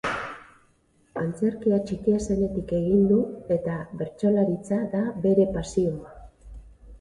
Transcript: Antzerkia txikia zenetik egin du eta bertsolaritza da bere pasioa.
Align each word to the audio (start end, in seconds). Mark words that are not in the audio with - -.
Antzerkia 1.23 1.77
txikia 1.89 2.21
zenetik 2.27 2.73
egin 2.77 3.03
du 3.11 3.19
eta 3.57 3.77
bertsolaritza 4.01 4.81
da 4.97 5.05
bere 5.29 5.47
pasioa. 5.61 6.17